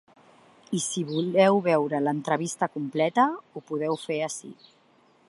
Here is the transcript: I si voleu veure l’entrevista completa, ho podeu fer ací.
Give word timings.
I 0.77 0.79
si 0.85 1.03
voleu 1.09 1.59
veure 1.67 2.01
l’entrevista 2.05 2.71
completa, 2.79 3.27
ho 3.55 3.67
podeu 3.69 4.03
fer 4.07 4.19
ací. 4.31 4.55